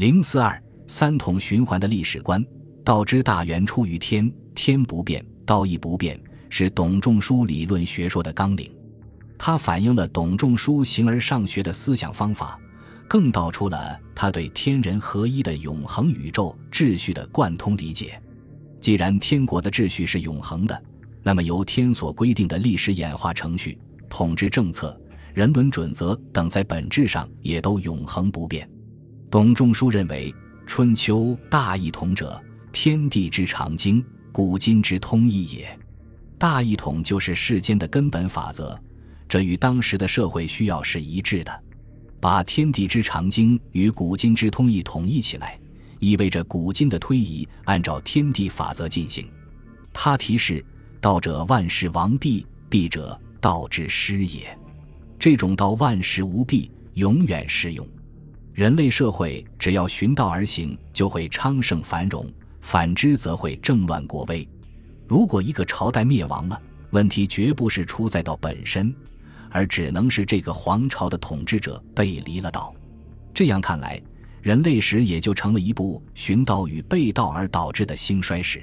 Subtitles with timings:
[0.00, 2.42] 零四二三统循环的历史观，
[2.82, 8.74] 道之大源出于天，天不变，道亦不变，是董仲舒理论学说的纲领。
[9.36, 12.58] 它反映了董仲舒形而上学的思想方法，
[13.06, 18.18] 更道出了他对天人合一的永恒宇宙秩序的贯通理解。
[18.80, 20.82] 既然天国的秩序是永恒的，
[21.22, 23.78] 那么由天所规定的历史演化程序、
[24.08, 24.98] 统治政策、
[25.34, 28.66] 人伦准则等，在本质上也都永恒不变。
[29.30, 30.34] 董仲舒认为，
[30.66, 32.42] 春秋大一统者，
[32.72, 35.78] 天地之常经，古今之通义也。
[36.36, 38.76] 大一统就是世间的根本法则，
[39.28, 41.62] 这与当时的社会需要是一致的。
[42.18, 45.56] 把天地之常经与古今之通义统一起来，
[46.00, 49.30] 意味着古今的推移按照天地法则进行。
[49.92, 50.64] 他提示：
[51.00, 54.58] 道者，万事亡毕；毕者，道之失也。
[55.20, 57.86] 这种道万事无弊，永远适用。
[58.60, 62.22] 人类社会只要循道而行，就会昌盛繁荣；
[62.60, 64.46] 反之，则会政乱国危。
[65.08, 68.94] 如果一个朝代灭亡了，问题绝不是出在道本身，
[69.48, 72.74] 而只能是这个皇朝的统治者背离了道。
[73.32, 73.98] 这样看来，
[74.42, 78.62] 人类史也就成了一部循道与背道而导致的兴衰史。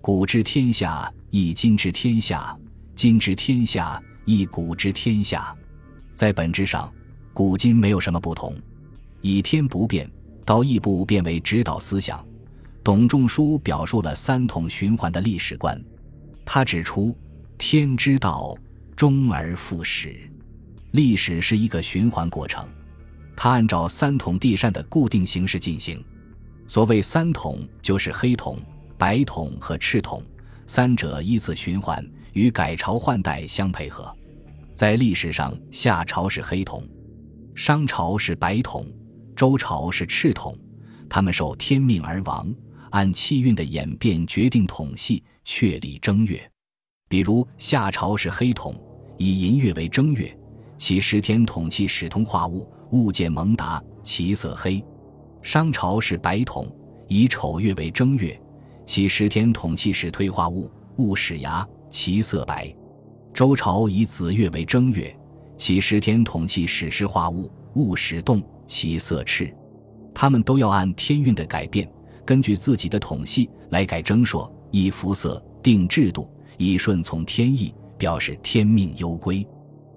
[0.00, 2.58] 古之天下，亦今之天下；
[2.94, 5.54] 今之天下，亦古之天下。
[6.14, 6.90] 在本质上，
[7.34, 8.56] 古今没有什么不同。
[9.20, 10.10] 以天不变，
[10.44, 12.24] 道亦不变为指导思想，
[12.84, 15.82] 董仲舒表述了三统循环的历史观。
[16.44, 17.16] 他指出，
[17.58, 18.56] 天之道，
[18.96, 20.30] 终而复始，
[20.92, 22.66] 历史是一个循环过程。
[23.36, 26.02] 他按照三统地善的固定形式进行。
[26.66, 28.58] 所谓三统，就是黑统、
[28.96, 30.22] 白统和赤统
[30.66, 34.14] 三者依次循环，与改朝换代相配合。
[34.74, 36.86] 在历史上，夏朝是黑统，
[37.54, 38.86] 商朝是白统。
[39.38, 40.52] 周朝是赤统，
[41.08, 42.52] 他们受天命而亡，
[42.90, 46.42] 按气运的演变决定统系，确立正月。
[47.08, 48.74] 比如夏朝是黑统，
[49.16, 50.36] 以寅月为正月，
[50.76, 54.84] 其十天统气始通化物，物见蒙达，其色黑。
[55.40, 56.66] 商朝是白统，
[57.06, 58.36] 以丑月为正月，
[58.84, 62.74] 其十天统气始退化物，物始芽，其色白。
[63.32, 65.16] 周朝以子月为正月，
[65.56, 68.42] 其十天统气始湿化物，物始动。
[68.70, 69.50] 其色赤，
[70.12, 71.90] 他们都要按天运的改变，
[72.22, 79.46] 根据自己的统系来改征朔、以服色、定制度，以顺从天意，表示天命攸归。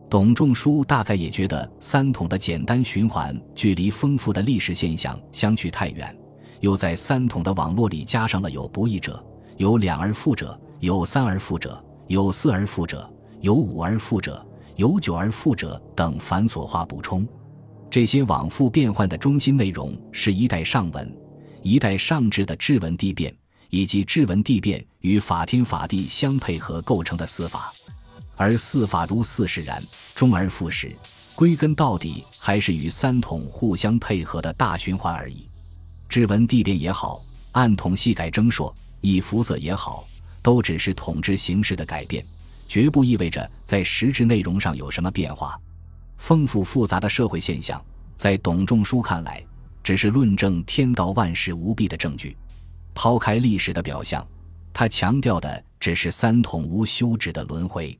[0.09, 6.15] 董仲舒大概也觉得三统的简单循环距离丰富的历史现象相去太远，
[6.61, 9.21] 又在三统的网络里加上了有不义者、
[9.57, 14.41] 有两而复者、有三而复者、有四而复者、有五而复者、
[14.77, 17.27] 有九而复者等繁琐化补充。
[17.91, 21.13] 这些往复变换的中心内容是一代上文、
[21.61, 23.35] 一代上制的质文地变，
[23.69, 27.73] 以及质文地变与法天法地相配合构成的四法。
[28.37, 29.83] 而四法如四使然，
[30.15, 30.89] 终而复始，
[31.35, 35.49] 归根到底还是与三统互相配合的大循环而已。
[36.07, 37.21] 质文地变也好，
[37.51, 40.07] 按统系改征朔、以服色也好，
[40.41, 42.25] 都只是统治形式的改变，
[42.69, 45.59] 绝不意味着在实质内容上有什么变化。
[46.21, 47.83] 丰富复杂的社会现象，
[48.15, 49.43] 在董仲舒看来，
[49.81, 52.37] 只是论证天道万事无弊的证据。
[52.93, 54.25] 抛开历史的表象，
[54.71, 57.97] 他强调的只是三统无休止的轮回。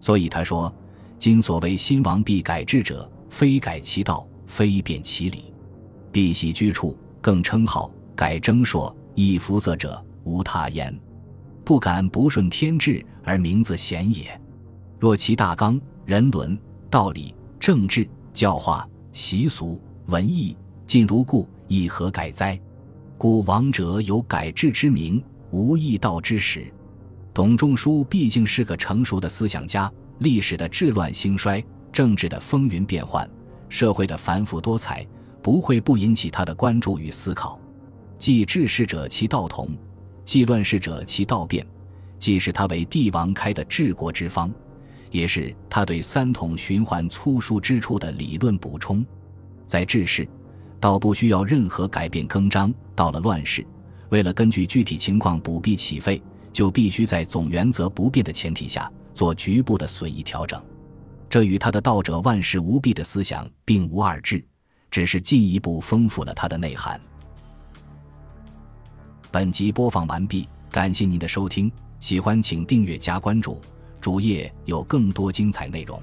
[0.00, 0.72] 所以他说
[1.18, 5.52] ：“今所谓新王必改制者，非改其道，非变其理。
[6.12, 10.96] 必喜居处，更称号，改征朔，以服色者，无他焉。
[11.64, 14.40] 不敢不顺天志而名自贤也。
[15.00, 16.56] 若其大纲、人伦、
[16.88, 17.34] 道理。”
[17.66, 20.56] 政治、教化、习俗、文艺，
[20.86, 22.56] 尽如故，以何改哉？
[23.18, 26.72] 故王者有改制之名，无易道之始。
[27.34, 31.60] 董仲舒毕竟是个成熟的思想家，历史的治乱兴衰，
[31.90, 33.28] 政治的风云变幻，
[33.68, 35.04] 社会的繁复多彩，
[35.42, 37.58] 不会不引起他的关注与思考。
[38.16, 39.70] 既治世者其道同，
[40.24, 41.66] 既乱世者其道变，
[42.16, 44.54] 既是他为帝王开的治国之方。
[45.10, 49.04] 也是他对三统循环粗疏之处的理论补充，
[49.66, 50.28] 在治世，
[50.80, 53.66] 倒不需要任何改变更张；到了乱世，
[54.10, 56.22] 为了根据具体情况补弊起费，
[56.52, 60.62] 就必须在总原则不变的前提下做局部的随意调整。
[61.28, 64.44] 这与他的“道者万事无弊”的思想并无二致，
[64.90, 67.00] 只是进一步丰富了他的内涵。
[69.30, 73.60] 本集播放完毕，感谢您的收听，喜欢请订阅加关注。
[74.06, 76.00] 主页有更多精彩内容。